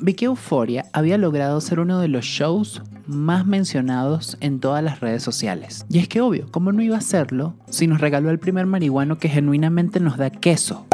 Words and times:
vi 0.00 0.14
que 0.14 0.26
Euforia 0.26 0.86
había 0.92 1.18
logrado 1.18 1.60
ser 1.60 1.80
uno 1.80 2.00
de 2.00 2.08
los 2.08 2.24
shows 2.24 2.82
más 3.06 3.46
mencionados 3.46 4.36
en 4.40 4.60
todas 4.60 4.84
las 4.84 5.00
redes 5.00 5.22
sociales. 5.22 5.86
Y 5.88 5.98
es 5.98 6.08
que 6.08 6.20
obvio, 6.20 6.46
¿cómo 6.50 6.72
no 6.72 6.82
iba 6.82 6.96
a 6.96 7.02
serlo 7.02 7.54
si 7.70 7.86
nos 7.86 8.00
regaló 8.00 8.30
el 8.30 8.38
primer 8.38 8.66
marihuano 8.66 9.18
que 9.18 9.28
genuinamente 9.28 10.00
nos 10.00 10.18
da 10.18 10.30
queso? 10.30 10.86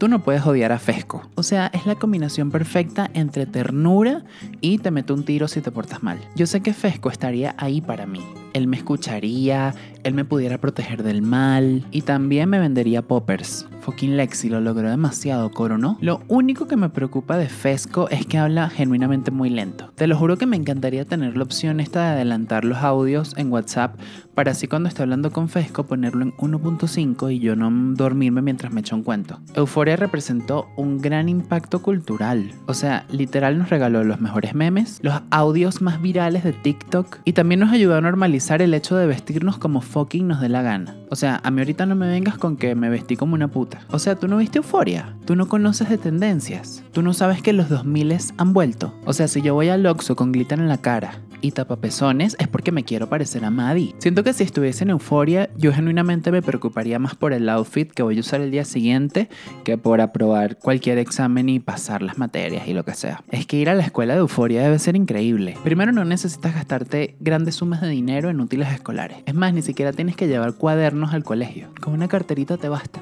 Tú 0.00 0.08
no 0.08 0.22
puedes 0.22 0.46
odiar 0.46 0.72
a 0.72 0.78
Fesco. 0.78 1.28
O 1.34 1.42
sea, 1.42 1.66
es 1.74 1.84
la 1.84 1.94
combinación 1.94 2.50
perfecta 2.50 3.10
entre 3.12 3.44
ternura 3.44 4.24
y 4.62 4.78
te 4.78 4.90
meto 4.90 5.12
un 5.12 5.26
tiro 5.26 5.46
si 5.46 5.60
te 5.60 5.70
portas 5.70 6.02
mal. 6.02 6.18
Yo 6.34 6.46
sé 6.46 6.62
que 6.62 6.72
Fesco 6.72 7.10
estaría 7.10 7.54
ahí 7.58 7.82
para 7.82 8.06
mí. 8.06 8.22
Él 8.54 8.66
me 8.66 8.78
escucharía, 8.78 9.74
él 10.02 10.14
me 10.14 10.24
pudiera 10.24 10.56
proteger 10.56 11.02
del 11.02 11.20
mal 11.20 11.86
y 11.90 12.00
también 12.00 12.48
me 12.48 12.58
vendería 12.58 13.02
poppers. 13.02 13.66
Fucking 13.80 14.16
Lexi 14.16 14.48
lo 14.48 14.60
logró 14.60 14.88
demasiado, 14.88 15.50
coro, 15.50 15.78
¿no? 15.78 15.98
Lo 16.00 16.20
único 16.28 16.66
que 16.66 16.76
me 16.76 16.88
preocupa 16.88 17.36
de 17.36 17.48
Fesco 17.48 18.08
es 18.10 18.26
que 18.26 18.38
habla 18.38 18.70
genuinamente 18.70 19.30
muy 19.30 19.50
lento. 19.50 19.92
Te 19.94 20.06
lo 20.06 20.16
juro 20.16 20.38
que 20.38 20.46
me 20.46 20.56
encantaría 20.56 21.04
tener 21.04 21.36
la 21.36 21.44
opción 21.44 21.80
esta 21.80 22.00
de 22.00 22.10
adelantar 22.12 22.64
los 22.64 22.78
audios 22.78 23.34
en 23.36 23.50
WhatsApp 23.50 23.96
para 24.34 24.52
así 24.52 24.68
cuando 24.68 24.88
esté 24.88 25.02
hablando 25.02 25.32
con 25.32 25.48
Fesco 25.48 25.84
ponerlo 25.84 26.22
en 26.22 26.32
1.5 26.36 27.34
y 27.34 27.40
yo 27.40 27.56
no 27.56 27.70
dormirme 27.94 28.42
mientras 28.42 28.72
me 28.72 28.80
echo 28.80 28.96
un 28.96 29.02
cuento. 29.02 29.38
Euforia 29.54 29.96
representó 29.96 30.68
un 30.76 30.98
gran 30.98 31.28
impacto 31.28 31.82
cultural. 31.82 32.52
O 32.66 32.74
sea, 32.74 33.04
literal 33.10 33.58
nos 33.58 33.70
regaló 33.70 34.04
los 34.04 34.20
mejores 34.20 34.54
memes, 34.54 34.98
los 35.02 35.20
audios 35.30 35.82
más 35.82 36.00
virales 36.00 36.44
de 36.44 36.52
TikTok 36.52 37.18
y 37.24 37.32
también 37.32 37.60
nos 37.60 37.70
ayudó 37.70 37.96
a 37.96 38.00
normalizar 38.00 38.62
el 38.62 38.74
hecho 38.74 38.96
de 38.96 39.06
vestirnos 39.06 39.58
como 39.58 39.80
fucking 39.80 40.26
nos 40.26 40.40
dé 40.40 40.48
la 40.48 40.62
gana. 40.62 40.96
O 41.10 41.16
sea, 41.16 41.40
a 41.42 41.50
mí 41.50 41.60
ahorita 41.60 41.86
no 41.86 41.96
me 41.96 42.08
vengas 42.08 42.38
con 42.38 42.56
que 42.56 42.74
me 42.74 42.88
vestí 42.88 43.16
como 43.16 43.34
una 43.34 43.48
puta. 43.48 43.79
O 43.90 43.98
sea, 43.98 44.16
tú 44.16 44.28
no 44.28 44.38
viste 44.38 44.58
euforia. 44.58 45.14
Tú 45.24 45.36
no 45.36 45.48
conoces 45.48 45.88
de 45.88 45.98
tendencias. 45.98 46.82
Tú 46.92 47.02
no 47.02 47.12
sabes 47.12 47.42
que 47.42 47.52
los 47.52 47.68
2000 47.68 48.00
han 48.36 48.52
vuelto. 48.52 48.94
O 49.04 49.12
sea, 49.12 49.28
si 49.28 49.42
yo 49.42 49.54
voy 49.54 49.68
al 49.68 49.86
Oxxo 49.86 50.16
con 50.16 50.32
glitter 50.32 50.58
en 50.58 50.68
la 50.68 50.78
cara 50.78 51.20
y 51.40 51.52
tapapezones 51.52 52.36
es 52.38 52.48
porque 52.48 52.72
me 52.72 52.84
quiero 52.84 53.08
parecer 53.08 53.44
a 53.44 53.50
Maddie. 53.50 53.94
Siento 53.98 54.24
que 54.24 54.32
si 54.32 54.44
estuviese 54.44 54.84
en 54.84 54.90
euforia, 54.90 55.50
yo 55.56 55.72
genuinamente 55.72 56.30
me 56.30 56.42
preocuparía 56.42 56.98
más 56.98 57.14
por 57.14 57.32
el 57.32 57.48
outfit 57.48 57.90
que 57.90 58.02
voy 58.02 58.16
a 58.16 58.20
usar 58.20 58.40
el 58.40 58.50
día 58.50 58.64
siguiente 58.64 59.28
que 59.64 59.78
por 59.78 60.00
aprobar 60.00 60.58
cualquier 60.58 60.98
examen 60.98 61.48
y 61.48 61.60
pasar 61.60 62.02
las 62.02 62.18
materias 62.18 62.68
y 62.68 62.72
lo 62.74 62.84
que 62.84 62.94
sea. 62.94 63.22
Es 63.30 63.46
que 63.46 63.56
ir 63.56 63.68
a 63.68 63.74
la 63.74 63.84
escuela 63.84 64.14
de 64.14 64.20
euforia 64.20 64.62
debe 64.62 64.78
ser 64.78 64.96
increíble. 64.96 65.56
Primero 65.62 65.92
no 65.92 66.04
necesitas 66.04 66.54
gastarte 66.54 67.16
grandes 67.20 67.56
sumas 67.56 67.80
de 67.80 67.88
dinero 67.88 68.30
en 68.30 68.40
útiles 68.40 68.72
escolares. 68.72 69.18
Es 69.26 69.34
más, 69.34 69.54
ni 69.54 69.62
siquiera 69.62 69.92
tienes 69.92 70.16
que 70.16 70.28
llevar 70.28 70.54
cuadernos 70.54 71.12
al 71.12 71.24
colegio. 71.24 71.68
Con 71.80 71.94
una 71.94 72.08
carterita 72.08 72.56
te 72.56 72.68
basta. 72.68 73.00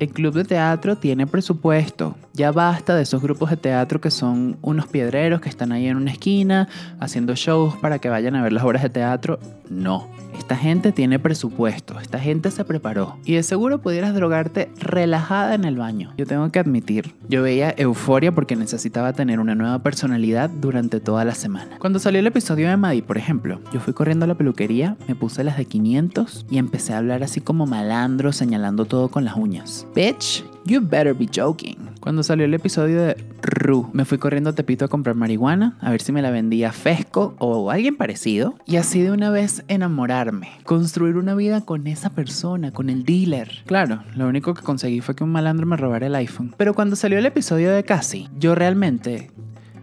El 0.00 0.08
club 0.10 0.34
de 0.34 0.44
teatro 0.44 0.96
tiene 0.96 1.26
presupuesto. 1.26 2.16
Ya 2.36 2.50
basta 2.50 2.96
de 2.96 3.02
esos 3.02 3.22
grupos 3.22 3.50
de 3.50 3.56
teatro 3.56 4.00
que 4.00 4.10
son 4.10 4.56
unos 4.60 4.88
piedreros 4.88 5.40
que 5.40 5.48
están 5.48 5.70
ahí 5.70 5.86
en 5.86 5.96
una 5.96 6.10
esquina 6.10 6.68
haciendo 6.98 7.36
shows 7.36 7.76
para 7.76 8.00
que 8.00 8.08
vayan 8.08 8.34
a 8.34 8.42
ver 8.42 8.52
las 8.52 8.64
obras 8.64 8.82
de 8.82 8.90
teatro. 8.90 9.38
No. 9.70 10.08
Esta 10.36 10.56
gente 10.56 10.90
tiene 10.90 11.20
presupuesto, 11.20 12.00
esta 12.00 12.18
gente 12.18 12.50
se 12.50 12.64
preparó. 12.64 13.18
Y 13.24 13.34
de 13.34 13.44
seguro 13.44 13.80
pudieras 13.80 14.14
drogarte 14.14 14.68
relajada 14.80 15.54
en 15.54 15.64
el 15.64 15.76
baño. 15.76 16.12
Yo 16.18 16.26
tengo 16.26 16.50
que 16.50 16.58
admitir, 16.58 17.14
yo 17.28 17.42
veía 17.42 17.72
euforia 17.76 18.32
porque 18.32 18.56
necesitaba 18.56 19.12
tener 19.12 19.38
una 19.38 19.54
nueva 19.54 19.78
personalidad 19.78 20.50
durante 20.50 20.98
toda 20.98 21.24
la 21.24 21.36
semana. 21.36 21.78
Cuando 21.78 22.00
salió 22.00 22.18
el 22.18 22.26
episodio 22.26 22.68
de 22.68 22.76
Maddie, 22.76 23.04
por 23.04 23.16
ejemplo, 23.16 23.60
yo 23.72 23.78
fui 23.78 23.92
corriendo 23.92 24.24
a 24.24 24.28
la 24.28 24.34
peluquería, 24.34 24.96
me 25.06 25.14
puse 25.14 25.44
las 25.44 25.56
de 25.56 25.66
500 25.66 26.46
y 26.50 26.58
empecé 26.58 26.94
a 26.94 26.98
hablar 26.98 27.22
así 27.22 27.40
como 27.40 27.66
malandro, 27.66 28.32
señalando 28.32 28.86
todo 28.86 29.08
con 29.08 29.24
las 29.24 29.36
uñas. 29.36 29.86
Bitch, 29.94 30.44
you 30.64 30.80
better 30.80 31.14
be 31.14 31.28
joking. 31.32 31.93
Cuando 32.04 32.22
salió 32.22 32.44
el 32.44 32.52
episodio 32.52 33.00
de 33.00 33.16
Ru, 33.40 33.88
me 33.94 34.04
fui 34.04 34.18
corriendo 34.18 34.50
a 34.50 34.52
Tepito 34.52 34.84
a 34.84 34.88
comprar 34.88 35.14
marihuana, 35.16 35.78
a 35.80 35.90
ver 35.90 36.02
si 36.02 36.12
me 36.12 36.20
la 36.20 36.30
vendía 36.30 36.70
Fesco 36.70 37.34
o 37.38 37.70
alguien 37.70 37.96
parecido, 37.96 38.56
y 38.66 38.76
así 38.76 39.00
de 39.00 39.10
una 39.10 39.30
vez 39.30 39.64
enamorarme, 39.68 40.50
construir 40.64 41.16
una 41.16 41.34
vida 41.34 41.62
con 41.62 41.86
esa 41.86 42.10
persona, 42.10 42.72
con 42.72 42.90
el 42.90 43.06
dealer. 43.06 43.62
Claro, 43.64 44.02
lo 44.16 44.28
único 44.28 44.52
que 44.52 44.60
conseguí 44.60 45.00
fue 45.00 45.16
que 45.16 45.24
un 45.24 45.32
malandro 45.32 45.64
me 45.64 45.78
robara 45.78 46.06
el 46.06 46.14
iPhone. 46.14 46.54
Pero 46.58 46.74
cuando 46.74 46.94
salió 46.94 47.18
el 47.18 47.24
episodio 47.24 47.72
de 47.72 47.84
Cassie, 47.84 48.28
yo 48.38 48.54
realmente 48.54 49.30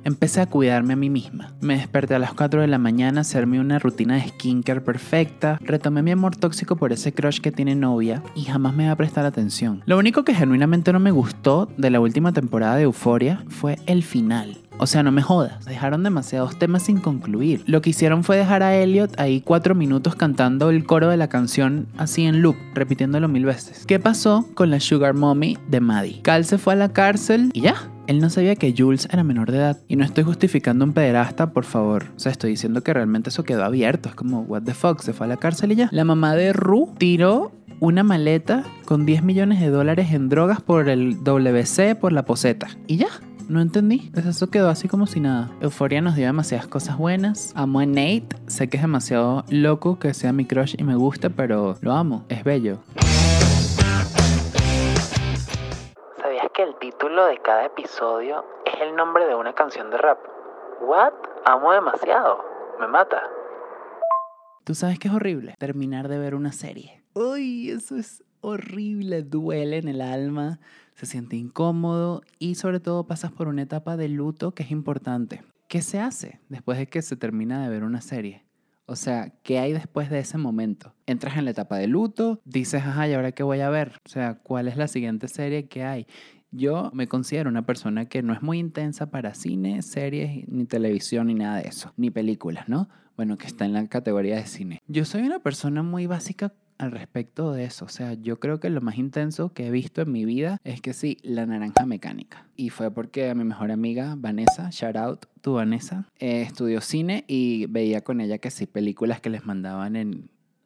Empecé 0.03 0.41
a 0.41 0.47
cuidarme 0.47 0.93
a 0.93 0.95
mí 0.95 1.09
misma. 1.09 1.53
Me 1.61 1.77
desperté 1.77 2.15
a 2.15 2.19
las 2.19 2.33
4 2.33 2.61
de 2.61 2.67
la 2.67 2.77
mañana 2.77 3.19
a 3.19 3.21
hacerme 3.21 3.59
una 3.59 3.79
rutina 3.79 4.15
de 4.15 4.29
skincare 4.29 4.81
perfecta, 4.81 5.59
retomé 5.61 6.01
mi 6.01 6.11
amor 6.11 6.35
tóxico 6.35 6.75
por 6.75 6.91
ese 6.91 7.13
crush 7.13 7.39
que 7.39 7.51
tiene 7.51 7.75
novia 7.75 8.23
y 8.35 8.43
jamás 8.43 8.73
me 8.73 8.87
va 8.87 8.93
a 8.93 8.95
prestar 8.95 9.25
atención. 9.25 9.83
Lo 9.85 9.97
único 9.97 10.23
que 10.23 10.33
genuinamente 10.33 10.91
no 10.91 10.99
me 10.99 11.11
gustó 11.11 11.69
de 11.77 11.89
la 11.89 11.99
última 11.99 12.31
temporada 12.33 12.75
de 12.75 12.83
Euforia 12.83 13.43
fue 13.47 13.77
el 13.85 14.03
final. 14.03 14.57
O 14.83 14.87
sea, 14.87 15.03
no 15.03 15.11
me 15.11 15.21
jodas, 15.21 15.63
dejaron 15.65 16.01
demasiados 16.01 16.57
temas 16.57 16.81
sin 16.81 16.99
concluir. 16.99 17.63
Lo 17.67 17.83
que 17.83 17.91
hicieron 17.91 18.23
fue 18.23 18.35
dejar 18.35 18.63
a 18.63 18.75
Elliot 18.75 19.19
ahí 19.19 19.39
cuatro 19.39 19.75
minutos 19.75 20.15
cantando 20.15 20.71
el 20.71 20.85
coro 20.85 21.07
de 21.07 21.17
la 21.17 21.29
canción 21.29 21.85
así 21.99 22.25
en 22.25 22.41
loop, 22.41 22.55
repitiéndolo 22.73 23.27
mil 23.27 23.45
veces. 23.45 23.85
¿Qué 23.85 23.99
pasó 23.99 24.47
con 24.55 24.71
la 24.71 24.79
Sugar 24.79 25.13
Mommy 25.13 25.59
de 25.67 25.81
Maddie? 25.81 26.21
Cal 26.23 26.45
se 26.45 26.57
fue 26.57 26.73
a 26.73 26.77
la 26.77 26.89
cárcel 26.93 27.51
y 27.53 27.61
ya, 27.61 27.75
él 28.07 28.21
no 28.21 28.31
sabía 28.31 28.55
que 28.55 28.73
Jules 28.75 29.07
era 29.11 29.23
menor 29.23 29.51
de 29.51 29.59
edad. 29.59 29.77
Y 29.87 29.97
no 29.97 30.03
estoy 30.03 30.23
justificando 30.23 30.83
un 30.83 30.93
pederasta, 30.93 31.53
por 31.53 31.65
favor. 31.65 32.05
O 32.17 32.19
sea, 32.19 32.31
estoy 32.31 32.49
diciendo 32.49 32.81
que 32.81 32.91
realmente 32.91 33.29
eso 33.29 33.43
quedó 33.43 33.63
abierto. 33.63 34.09
Es 34.09 34.15
como, 34.15 34.41
what 34.41 34.63
the 34.63 34.73
fuck, 34.73 34.99
se 35.01 35.13
fue 35.13 35.27
a 35.27 35.29
la 35.29 35.37
cárcel 35.37 35.73
y 35.73 35.75
ya. 35.75 35.89
La 35.91 36.05
mamá 36.05 36.33
de 36.33 36.53
Ru 36.53 36.91
tiró 36.97 37.51
una 37.79 38.03
maleta 38.03 38.63
con 38.85 39.05
10 39.05 39.23
millones 39.23 39.59
de 39.59 39.69
dólares 39.69 40.11
en 40.11 40.29
drogas 40.29 40.59
por 40.61 40.89
el 40.89 41.23
WC, 41.23 41.95
por 41.95 42.13
la 42.13 42.25
poseta. 42.25 42.67
Y 42.87 42.97
ya. 42.97 43.09
No 43.51 43.59
entendí. 43.59 44.09
Pues 44.13 44.25
eso 44.25 44.49
quedó 44.49 44.69
así 44.69 44.87
como 44.87 45.07
si 45.07 45.19
nada. 45.19 45.49
Euforia 45.59 45.99
nos 45.99 46.15
dio 46.15 46.25
demasiadas 46.25 46.67
cosas 46.67 46.97
buenas. 46.97 47.51
Amo 47.53 47.81
a 47.81 47.85
Nate. 47.85 48.29
Sé 48.47 48.69
que 48.69 48.77
es 48.77 48.83
demasiado 48.83 49.43
loco 49.49 49.99
que 49.99 50.13
sea 50.13 50.31
mi 50.31 50.45
crush 50.45 50.75
y 50.77 50.85
me 50.85 50.95
gusta, 50.95 51.29
pero 51.29 51.75
lo 51.81 51.91
amo. 51.91 52.23
Es 52.29 52.45
bello. 52.45 52.77
¿Sabías 56.21 56.47
que 56.55 56.63
el 56.63 56.75
título 56.79 57.25
de 57.25 57.39
cada 57.39 57.65
episodio 57.65 58.45
es 58.65 58.79
el 58.79 58.95
nombre 58.95 59.25
de 59.25 59.35
una 59.35 59.51
canción 59.51 59.89
de 59.89 59.97
rap? 59.97 60.19
¿What? 60.87 61.11
Amo 61.43 61.73
demasiado. 61.73 62.37
Me 62.79 62.87
mata. 62.87 63.21
¿Tú 64.63 64.75
sabes 64.75 64.97
que 64.97 65.09
es 65.09 65.13
horrible? 65.13 65.55
Terminar 65.59 66.07
de 66.07 66.19
ver 66.19 66.35
una 66.35 66.53
serie. 66.53 67.03
Uy, 67.15 67.69
eso 67.71 67.97
es 67.97 68.23
horrible. 68.39 69.23
Duele 69.23 69.77
en 69.77 69.89
el 69.89 69.99
alma, 69.99 70.59
se 71.01 71.13
siente 71.13 71.35
incómodo 71.35 72.21
y 72.37 72.53
sobre 72.53 72.79
todo 72.79 73.07
pasas 73.07 73.31
por 73.31 73.47
una 73.47 73.63
etapa 73.63 73.97
de 73.97 74.07
luto 74.07 74.53
que 74.53 74.61
es 74.61 74.69
importante. 74.69 75.41
¿Qué 75.67 75.81
se 75.81 75.99
hace 75.99 76.39
después 76.47 76.77
de 76.77 76.85
que 76.85 77.01
se 77.01 77.15
termina 77.15 77.63
de 77.63 77.69
ver 77.69 77.83
una 77.83 78.01
serie? 78.01 78.43
O 78.85 78.95
sea, 78.95 79.33
¿qué 79.41 79.57
hay 79.57 79.73
después 79.73 80.11
de 80.11 80.19
ese 80.19 80.37
momento? 80.37 80.93
Entras 81.07 81.37
en 81.37 81.45
la 81.45 81.51
etapa 81.51 81.77
de 81.77 81.87
luto, 81.87 82.39
dices, 82.45 82.83
ajá, 82.83 83.07
¿y 83.07 83.13
ahora 83.13 83.31
qué 83.31 83.41
voy 83.41 83.61
a 83.61 83.69
ver? 83.71 83.93
O 84.05 84.09
sea, 84.09 84.35
¿cuál 84.35 84.67
es 84.67 84.77
la 84.77 84.87
siguiente 84.87 85.27
serie 85.27 85.67
que 85.67 85.83
hay? 85.83 86.05
Yo 86.51 86.91
me 86.93 87.07
considero 87.07 87.49
una 87.49 87.65
persona 87.65 88.05
que 88.05 88.21
no 88.21 88.33
es 88.33 88.43
muy 88.43 88.59
intensa 88.59 89.09
para 89.09 89.33
cine, 89.33 89.81
series, 89.81 90.47
ni 90.49 90.65
televisión, 90.65 91.27
ni 91.27 91.33
nada 91.33 91.57
de 91.57 91.67
eso, 91.67 91.93
ni 91.97 92.11
películas, 92.11 92.69
¿no? 92.69 92.89
Bueno, 93.15 93.39
que 93.39 93.47
está 93.47 93.65
en 93.65 93.73
la 93.73 93.87
categoría 93.87 94.35
de 94.35 94.45
cine. 94.45 94.81
Yo 94.87 95.05
soy 95.05 95.23
una 95.23 95.39
persona 95.39 95.81
muy 95.81 96.05
básica 96.05 96.53
al 96.81 96.91
respecto 96.91 97.53
de 97.53 97.65
eso. 97.65 97.85
O 97.85 97.89
sea, 97.89 98.13
yo 98.13 98.39
creo 98.39 98.59
que 98.59 98.69
lo 98.69 98.81
más 98.81 98.97
intenso 98.97 99.53
que 99.53 99.67
he 99.67 99.71
visto 99.71 100.01
en 100.01 100.11
mi 100.11 100.25
vida 100.25 100.59
es 100.63 100.81
que 100.81 100.93
sí, 100.93 101.17
la 101.21 101.45
naranja 101.45 101.85
mecánica. 101.85 102.47
Y 102.55 102.69
fue 102.69 102.91
porque 102.91 103.29
a 103.29 103.35
mi 103.35 103.43
mejor 103.43 103.71
amiga 103.71 104.15
Vanessa, 104.17 104.69
shout 104.71 104.95
out 104.95 105.25
tu 105.41 105.53
Vanessa, 105.53 106.07
eh, 106.19 106.41
estudió 106.41 106.81
cine 106.81 107.23
y 107.27 107.67
veía 107.67 108.01
con 108.01 108.21
ella 108.21 108.39
que 108.39 108.51
sí, 108.51 108.65
películas 108.65 109.21
que 109.21 109.29
les 109.29 109.45
mandaban 109.45 109.95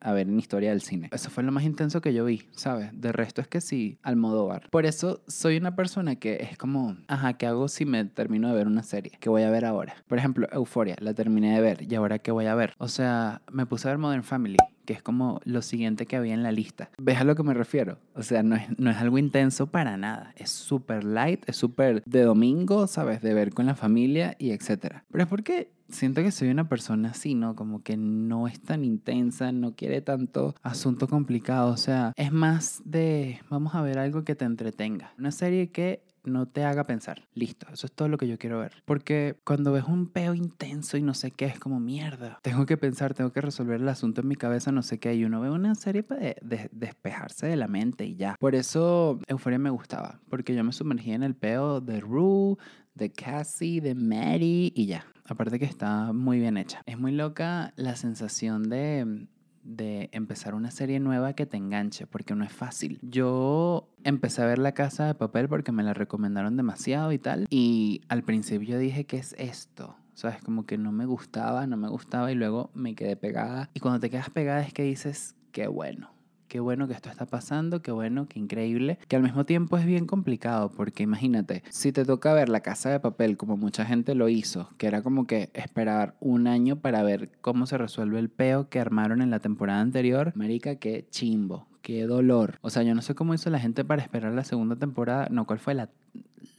a 0.02 0.14
ver 0.14 0.28
en 0.28 0.38
historia 0.38 0.70
del 0.70 0.82
cine. 0.82 1.10
Eso 1.12 1.30
fue 1.30 1.44
lo 1.44 1.52
más 1.52 1.64
intenso 1.64 2.00
que 2.00 2.14
yo 2.14 2.26
vi, 2.26 2.44
¿sabes? 2.52 2.90
De 2.94 3.12
resto 3.12 3.42
es 3.42 3.48
que 3.48 3.60
sí, 3.60 3.98
Almodóvar. 4.04 4.70
Por 4.70 4.86
eso 4.86 5.24
soy 5.28 5.58
una 5.58 5.76
persona 5.76 6.16
que 6.16 6.48
es 6.50 6.58
como, 6.58 6.96
ajá, 7.08 7.34
¿qué 7.34 7.48
hago 7.48 7.68
si 7.68 7.86
me 7.86 8.06
termino 8.06 8.50
de 8.50 8.56
ver 8.56 8.68
una 8.68 8.84
serie? 8.84 9.14
¿Qué 9.20 9.30
voy 9.30 9.44
a 9.44 9.50
ver 9.50 9.66
ahora? 9.66 9.96
Por 10.08 10.18
ejemplo, 10.18 10.48
Euforia, 10.52 10.96
la 11.00 11.14
terminé 11.14 11.56
de 11.56 11.62
ver 11.62 11.92
y 11.92 11.96
ahora 11.96 12.20
¿qué 12.20 12.32
voy 12.32 12.46
a 12.46 12.56
ver? 12.56 12.74
O 12.78 12.88
sea, 12.88 13.42
me 13.52 13.66
puse 13.66 13.88
a 13.88 13.92
ver 13.92 13.98
Modern 13.98 14.24
Family 14.24 14.58
que 14.86 14.94
es 14.94 15.02
como 15.02 15.42
lo 15.44 15.62
siguiente 15.62 16.06
que 16.06 16.16
había 16.16 16.34
en 16.34 16.44
la 16.44 16.52
lista. 16.52 16.90
¿Ves 16.98 17.18
a 17.18 17.24
lo 17.24 17.36
que 17.36 17.44
me 17.44 17.54
refiero? 17.54 17.98
O 18.14 18.24
sea, 18.24 18.44
no 18.44 18.56
es, 18.56 18.68
no 18.80 18.90
es 18.90 18.98
algo 18.98 19.18
intenso 19.18 19.68
para 19.68 19.98
nada. 19.98 20.34
Es 20.38 20.52
súper 20.52 21.04
light, 21.04 21.44
es 21.48 21.58
súper 21.58 22.04
de 22.06 22.22
domingo, 22.24 22.88
¿sabes? 22.88 23.22
De 23.22 23.34
ver 23.34 23.54
con 23.54 23.66
la 23.66 23.76
familia 23.76 24.36
y 24.40 24.52
etcétera. 24.52 25.04
Pero 25.12 25.24
es 25.24 25.30
porque 25.30 25.72
siento 25.90 26.22
que 26.22 26.32
soy 26.32 26.50
una 26.50 26.68
persona 26.68 27.10
así, 27.10 27.36
¿no? 27.36 27.56
Como 27.56 27.84
que 27.84 27.98
no 27.98 28.48
es 28.48 28.60
tan 28.62 28.84
intensa, 28.84 29.52
no 29.52 29.76
quiere 29.76 30.02
tanto 30.02 30.56
asunto 30.62 31.08
complicado. 31.08 31.72
O 31.72 31.78
sea, 31.78 32.14
es 32.16 32.32
más 32.32 32.82
de, 32.86 33.40
vamos 33.50 33.76
a 33.76 33.82
ver 33.82 34.00
algo 34.00 34.24
que 34.24 34.36
te 34.36 34.46
entretenga. 34.46 35.14
Una 35.18 35.32
serie 35.32 35.70
que 35.70 36.04
no 36.26 36.48
te 36.48 36.64
haga 36.64 36.84
pensar. 36.86 37.28
Listo, 37.34 37.68
eso 37.72 37.88
es 37.88 37.94
todo 37.94 38.08
lo 38.08 38.18
que 38.18 38.28
yo 38.28 38.38
quiero 38.38 38.60
ver. 38.60 38.84
Porque 38.86 39.38
cuando 39.44 39.72
ves 39.72 39.86
un 39.86 40.08
peo 40.08 40.34
intenso 40.34 40.98
y 40.98 41.02
no 41.02 41.14
sé 41.14 41.32
qué, 41.32 41.46
es 41.46 41.60
como 41.60 41.80
mierda. 41.80 42.40
Tengo 42.42 42.66
que 42.66 42.78
pensar, 42.78 43.14
tengo 43.14 43.32
que 43.32 43.42
resolver 43.42 43.82
el 43.82 43.90
asunto 43.90 44.22
en 44.22 44.28
mi 44.28 44.36
cabeza, 44.36 44.72
no 44.72 44.82
sé 44.82 45.00
qué. 45.00 45.16
Y 45.16 45.26
uno 45.26 45.42
ve 45.42 45.50
una 45.50 45.76
serie 45.76 46.04
para 46.04 46.36
despejarse 46.72 47.48
de 47.48 47.56
la 47.56 47.68
mente 47.68 48.06
y 48.06 48.16
ya. 48.16 48.36
Por 48.40 48.56
eso 48.56 49.20
Euforia 49.28 49.60
me 49.60 49.70
gustaba. 49.70 50.20
Porque 50.30 50.56
yo 50.56 50.64
me 50.64 50.72
sumergí 50.72 51.12
en 51.12 51.24
el 51.24 51.36
peo 51.36 51.82
de 51.82 52.00
Rue, 52.00 52.58
de 52.94 53.12
Cassie, 53.12 53.82
de 53.82 53.96
Mary 53.96 54.72
y 54.76 54.86
ya. 54.88 55.06
Aparte 55.28 55.60
que 55.60 55.66
está 55.66 56.14
muy 56.14 56.40
bien 56.40 56.58
hecha. 56.58 56.82
Es 56.86 57.00
muy 57.00 57.12
loca 57.12 57.74
la 57.76 57.96
sensación 57.96 58.64
de 58.70 59.28
de 59.66 60.10
empezar 60.14 60.56
una 60.56 60.72
serie 60.72 61.00
nueva 61.00 61.34
que 61.34 61.46
te 61.46 61.58
enganche, 61.58 62.08
porque 62.08 62.36
no 62.36 62.44
es 62.44 62.54
fácil. 62.54 63.00
Yo 63.02 63.90
empecé 64.04 64.42
a 64.42 64.46
ver 64.46 64.60
La 64.60 64.74
Casa 64.74 65.08
de 65.08 65.16
Papel 65.16 65.50
porque 65.50 65.72
me 65.72 65.84
la 65.84 65.94
recomendaron 65.94 66.56
demasiado 66.56 67.12
y 67.12 67.20
tal, 67.20 67.48
y 67.50 68.02
al 68.08 68.24
principio 68.24 68.78
dije, 68.78 69.06
¿qué 69.06 69.18
es 69.18 69.36
esto? 69.38 69.98
¿Sabes? 70.14 70.42
Como 70.42 70.66
que 70.66 70.78
no 70.78 70.94
me 70.94 71.06
gustaba, 71.06 71.68
no 71.68 71.76
me 71.76 71.90
gustaba 71.90 72.32
y 72.32 72.36
luego 72.36 72.70
me 72.74 72.96
quedé 72.96 73.18
pegada. 73.18 73.70
Y 73.74 73.82
cuando 73.82 74.00
te 74.00 74.10
quedas 74.10 74.30
pegada 74.30 74.62
es 74.62 74.72
que 74.72 74.84
dices, 74.84 75.36
qué 75.52 75.68
bueno 75.68 76.15
qué 76.48 76.60
bueno 76.60 76.88
que 76.88 76.94
esto 76.94 77.10
está 77.10 77.26
pasando, 77.26 77.82
qué 77.82 77.92
bueno, 77.92 78.28
qué 78.28 78.40
increíble, 78.40 79.00
que 79.08 79.16
al 79.16 79.24
mismo 79.24 79.46
tiempo 79.46 79.78
es 79.78 79.86
bien 79.86 80.06
complicado, 80.06 80.72
porque 80.72 81.04
imagínate, 81.04 81.64
si 81.70 81.92
te 81.92 82.06
toca 82.06 82.34
ver 82.34 82.50
la 82.50 82.62
casa 82.62 82.90
de 82.90 83.00
papel 83.00 83.38
como 83.38 83.58
mucha 83.58 83.86
gente 83.86 84.16
lo 84.16 84.30
hizo, 84.30 84.70
que 84.78 84.88
era 84.88 85.02
como 85.02 85.28
que 85.28 85.50
esperar 85.54 86.16
un 86.20 86.48
año 86.48 86.78
para 86.78 87.04
ver 87.04 87.32
cómo 87.42 87.66
se 87.66 87.78
resuelve 87.78 88.20
el 88.20 88.30
peo 88.30 88.70
que 88.70 88.80
armaron 88.80 89.22
en 89.22 89.32
la 89.32 89.40
temporada 89.40 89.82
anterior, 89.82 90.32
marica, 90.36 90.76
qué 90.76 91.06
chimbo, 91.10 91.68
qué 91.82 92.06
dolor. 92.06 92.58
O 92.62 92.70
sea, 92.70 92.84
yo 92.84 92.96
no 92.96 93.02
sé 93.02 93.16
cómo 93.16 93.34
hizo 93.34 93.50
la 93.50 93.60
gente 93.60 93.84
para 93.84 94.02
esperar 94.02 94.34
la 94.34 94.44
segunda 94.44 94.76
temporada, 94.76 95.28
no, 95.30 95.46
¿cuál 95.46 95.60
fue 95.60 95.74
la, 95.74 95.90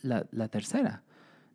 la, 0.02 0.26
la 0.30 0.48
tercera? 0.48 1.02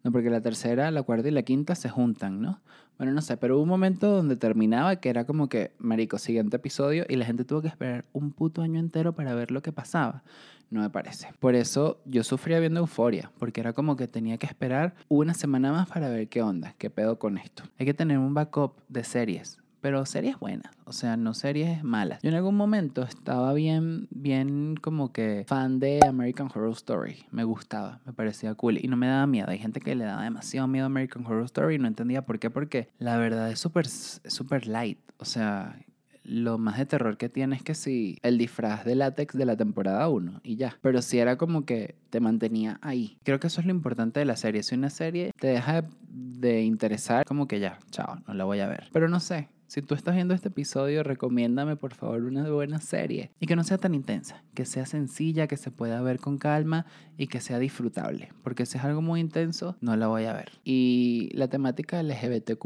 No, 0.03 0.11
porque 0.11 0.29
la 0.29 0.41
tercera, 0.41 0.89
la 0.91 1.03
cuarta 1.03 1.27
y 1.27 1.31
la 1.31 1.43
quinta 1.43 1.75
se 1.75 1.89
juntan, 1.89 2.41
¿no? 2.41 2.59
Bueno, 2.97 3.13
no 3.13 3.21
sé, 3.21 3.37
pero 3.37 3.55
hubo 3.55 3.63
un 3.63 3.69
momento 3.69 4.11
donde 4.11 4.35
terminaba 4.35 4.95
que 4.97 5.09
era 5.09 5.25
como 5.25 5.49
que, 5.49 5.71
marico, 5.79 6.17
siguiente 6.17 6.57
episodio 6.57 7.05
y 7.09 7.15
la 7.15 7.25
gente 7.25 7.45
tuvo 7.45 7.61
que 7.61 7.67
esperar 7.67 8.05
un 8.13 8.31
puto 8.31 8.61
año 8.61 8.79
entero 8.79 9.13
para 9.13 9.33
ver 9.33 9.51
lo 9.51 9.61
que 9.61 9.71
pasaba. 9.71 10.23
No 10.69 10.81
me 10.81 10.89
parece. 10.89 11.29
Por 11.39 11.55
eso 11.55 11.99
yo 12.05 12.23
sufría 12.23 12.59
viendo 12.59 12.79
euforia, 12.79 13.31
porque 13.39 13.59
era 13.59 13.73
como 13.73 13.95
que 13.95 14.07
tenía 14.07 14.37
que 14.37 14.45
esperar 14.45 14.95
una 15.09 15.33
semana 15.33 15.71
más 15.71 15.89
para 15.89 16.09
ver 16.09 16.29
qué 16.29 16.41
onda, 16.41 16.75
qué 16.77 16.89
pedo 16.89 17.19
con 17.19 17.37
esto. 17.37 17.63
Hay 17.77 17.85
que 17.85 17.93
tener 17.93 18.17
un 18.17 18.33
backup 18.33 18.73
de 18.87 19.03
series 19.03 19.60
pero 19.81 20.05
series 20.05 20.39
buenas, 20.39 20.71
o 20.85 20.93
sea, 20.93 21.17
no 21.17 21.33
series 21.33 21.83
malas. 21.83 22.21
Yo 22.21 22.29
en 22.29 22.35
algún 22.35 22.55
momento 22.55 23.03
estaba 23.03 23.53
bien, 23.53 24.07
bien 24.11 24.75
como 24.79 25.11
que 25.11 25.43
fan 25.47 25.79
de 25.79 25.99
American 26.07 26.47
Horror 26.47 26.71
Story, 26.71 27.25
me 27.31 27.43
gustaba, 27.43 27.99
me 28.05 28.13
parecía 28.13 28.53
cool 28.55 28.77
y 28.77 28.87
no 28.87 28.95
me 28.95 29.07
daba 29.07 29.27
miedo. 29.27 29.49
Hay 29.49 29.59
gente 29.59 29.79
que 29.79 29.95
le 29.95 30.05
daba 30.05 30.23
demasiado 30.23 30.67
miedo 30.67 30.85
a 30.85 30.87
American 30.87 31.25
Horror 31.25 31.45
Story 31.45 31.75
y 31.75 31.79
no 31.79 31.87
entendía 31.87 32.25
por 32.25 32.39
qué, 32.39 32.49
porque 32.49 32.89
la 32.99 33.17
verdad 33.17 33.51
es 33.51 33.59
súper 33.59 33.87
super 33.87 34.67
light, 34.67 34.99
o 35.17 35.25
sea, 35.25 35.77
lo 36.23 36.57
más 36.57 36.77
de 36.77 36.85
terror 36.85 37.17
que 37.17 37.29
tiene 37.29 37.55
es 37.55 37.63
que 37.63 37.75
si 37.75 38.17
el 38.21 38.37
disfraz 38.37 38.85
de 38.85 38.95
látex 38.95 39.35
de 39.35 39.45
la 39.45 39.57
temporada 39.57 40.07
1 40.07 40.41
y 40.43 40.55
ya. 40.55 40.77
Pero 40.81 41.01
si 41.01 41.19
era 41.19 41.37
como 41.37 41.65
que 41.65 41.95
te 42.09 42.19
mantenía 42.19 42.79
ahí. 42.81 43.17
Creo 43.23 43.39
que 43.39 43.47
eso 43.47 43.61
es 43.61 43.65
lo 43.65 43.71
importante 43.71 44.19
de 44.19 44.25
la 44.25 44.35
serie. 44.35 44.63
Si 44.63 44.75
una 44.75 44.89
serie 44.89 45.31
te 45.39 45.47
deja 45.47 45.83
de 46.09 46.61
interesar, 46.61 47.25
como 47.25 47.47
que 47.47 47.59
ya, 47.59 47.79
chao, 47.89 48.21
no 48.27 48.33
la 48.33 48.43
voy 48.43 48.59
a 48.59 48.67
ver. 48.67 48.89
Pero 48.93 49.09
no 49.09 49.19
sé, 49.19 49.49
si 49.71 49.81
tú 49.81 49.95
estás 49.95 50.15
viendo 50.15 50.33
este 50.33 50.49
episodio, 50.49 51.01
recomiéndame 51.01 51.77
por 51.77 51.93
favor 51.93 52.25
una 52.25 52.49
buena 52.49 52.81
serie 52.81 53.31
y 53.39 53.47
que 53.47 53.55
no 53.55 53.63
sea 53.63 53.77
tan 53.77 53.95
intensa, 53.95 54.43
que 54.53 54.65
sea 54.65 54.85
sencilla, 54.85 55.47
que 55.47 55.55
se 55.55 55.71
pueda 55.71 56.01
ver 56.01 56.19
con 56.19 56.37
calma 56.37 56.85
y 57.17 57.27
que 57.27 57.39
sea 57.39 57.57
disfrutable, 57.57 58.33
porque 58.43 58.65
si 58.65 58.77
es 58.77 58.83
algo 58.83 59.01
muy 59.01 59.21
intenso, 59.21 59.77
no 59.79 59.95
la 59.95 60.07
voy 60.07 60.25
a 60.25 60.33
ver. 60.33 60.51
Y 60.65 61.29
la 61.35 61.47
temática 61.47 62.03
LGBTQ+, 62.03 62.65